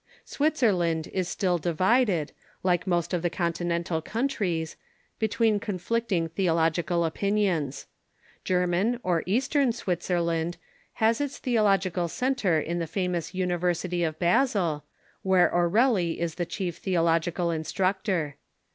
[0.25, 2.31] Switzerland is still divided,
[2.63, 4.75] like most of the Continental countries,
[5.19, 7.85] between conflicting theological opinions.
[8.43, 10.57] German or eastern Switzerland
[10.93, 14.83] has its theological centre in the famous University of Basel,
[15.21, 18.37] where Orelli is the chief theological instructor.